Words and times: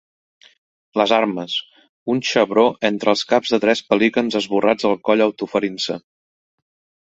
Les 1.01 1.11
armes: 1.17 1.57
Un 2.15 2.23
xebró 2.31 2.65
entre 2.91 3.13
els 3.15 3.23
caps 3.35 3.55
de 3.57 3.61
tres 3.69 3.85
pelicans 3.93 4.41
esborrats 4.43 4.91
al 4.93 5.01
coll 5.11 5.27
autoferint-se. 5.31 6.03